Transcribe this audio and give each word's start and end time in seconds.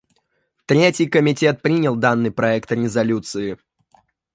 Третий 0.65 1.05
комитет 1.05 1.61
принял 1.61 1.95
данный 1.95 2.31
проект 2.31 2.71
резолюции. 2.71 3.59